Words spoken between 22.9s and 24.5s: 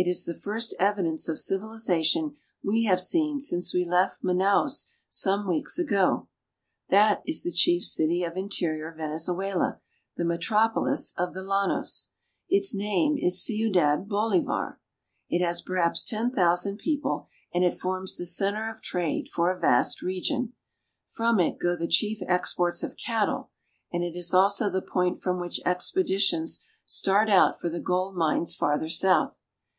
cattle, and it is